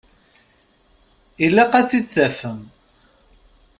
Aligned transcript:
Ilaq 1.45 1.73
ad 1.79 1.87
t-id-tafem. 1.89 2.59